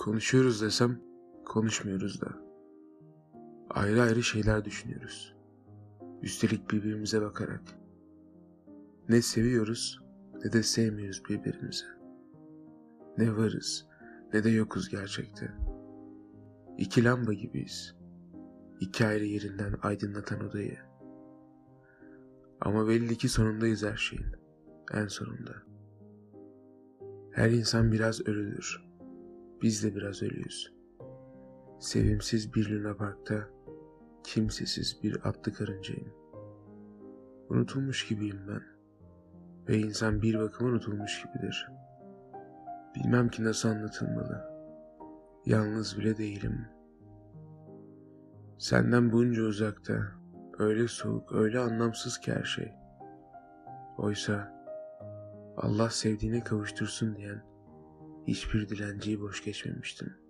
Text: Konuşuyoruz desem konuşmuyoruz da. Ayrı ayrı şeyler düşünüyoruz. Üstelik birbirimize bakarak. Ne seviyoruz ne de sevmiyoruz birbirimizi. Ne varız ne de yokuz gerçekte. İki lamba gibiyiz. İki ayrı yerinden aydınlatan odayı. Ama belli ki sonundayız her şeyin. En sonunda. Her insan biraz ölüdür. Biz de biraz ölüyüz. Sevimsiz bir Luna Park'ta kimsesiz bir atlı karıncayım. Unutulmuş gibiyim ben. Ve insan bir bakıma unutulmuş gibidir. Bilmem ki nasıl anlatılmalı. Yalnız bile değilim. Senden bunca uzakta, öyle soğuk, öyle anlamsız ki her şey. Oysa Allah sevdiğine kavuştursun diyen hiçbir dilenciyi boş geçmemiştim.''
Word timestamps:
Konuşuyoruz 0.00 0.62
desem 0.62 1.00
konuşmuyoruz 1.44 2.20
da. 2.20 2.28
Ayrı 3.70 4.02
ayrı 4.02 4.22
şeyler 4.22 4.64
düşünüyoruz. 4.64 5.36
Üstelik 6.22 6.70
birbirimize 6.70 7.22
bakarak. 7.22 7.62
Ne 9.08 9.22
seviyoruz 9.22 10.00
ne 10.44 10.52
de 10.52 10.62
sevmiyoruz 10.62 11.22
birbirimizi. 11.28 11.84
Ne 13.18 13.36
varız 13.36 13.86
ne 14.32 14.44
de 14.44 14.50
yokuz 14.50 14.88
gerçekte. 14.88 15.54
İki 16.78 17.04
lamba 17.04 17.32
gibiyiz. 17.32 17.96
İki 18.80 19.06
ayrı 19.06 19.24
yerinden 19.24 19.74
aydınlatan 19.82 20.44
odayı. 20.44 20.78
Ama 22.60 22.88
belli 22.88 23.18
ki 23.18 23.28
sonundayız 23.28 23.82
her 23.82 23.96
şeyin. 23.96 24.32
En 24.94 25.06
sonunda. 25.06 25.52
Her 27.32 27.50
insan 27.50 27.92
biraz 27.92 28.26
ölüdür. 28.26 28.89
Biz 29.62 29.84
de 29.84 29.94
biraz 29.94 30.22
ölüyüz. 30.22 30.72
Sevimsiz 31.80 32.54
bir 32.54 32.70
Luna 32.70 32.96
Park'ta 32.96 33.48
kimsesiz 34.24 35.02
bir 35.02 35.28
atlı 35.28 35.52
karıncayım. 35.52 36.12
Unutulmuş 37.48 38.08
gibiyim 38.08 38.40
ben. 38.48 38.62
Ve 39.68 39.78
insan 39.78 40.22
bir 40.22 40.38
bakıma 40.38 40.70
unutulmuş 40.70 41.22
gibidir. 41.22 41.68
Bilmem 42.94 43.28
ki 43.28 43.44
nasıl 43.44 43.68
anlatılmalı. 43.68 44.50
Yalnız 45.46 45.98
bile 45.98 46.16
değilim. 46.16 46.68
Senden 48.58 49.12
bunca 49.12 49.42
uzakta, 49.42 49.94
öyle 50.58 50.88
soğuk, 50.88 51.32
öyle 51.32 51.58
anlamsız 51.58 52.18
ki 52.18 52.32
her 52.32 52.44
şey. 52.44 52.72
Oysa 53.98 54.64
Allah 55.56 55.90
sevdiğine 55.90 56.44
kavuştursun 56.44 57.16
diyen 57.16 57.49
hiçbir 58.30 58.68
dilenciyi 58.68 59.20
boş 59.20 59.44
geçmemiştim.'' 59.44 60.29